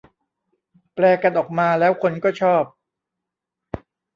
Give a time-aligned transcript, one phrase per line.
[0.95, 2.63] แปลกันออกมาแล้วคนก็ชอบ